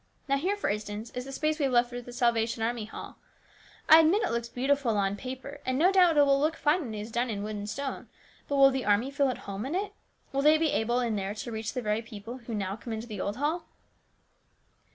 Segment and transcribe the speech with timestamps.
[0.27, 3.19] Now, here, for instance, is the space we have left for the Salvation Army Hall.
[3.87, 6.95] I admit it looks beautiful on paper, and it will no doubt look fine when
[6.95, 8.09] it is done in wood and stone,
[8.47, 9.93] but will the army feel at home in it?
[10.33, 13.05] Will they be able, in there, to reach the very people who now come into
[13.05, 13.67] the old hall